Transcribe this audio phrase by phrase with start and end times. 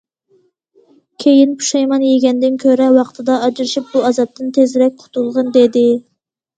[1.23, 5.91] كېيىن پۇشايمان يېگەندىن كۆرە، ۋاقتىدا ئاجرىشىپ، بۇ ئازابتىن تېزرەك قۇتۇلغىن،- دېدى.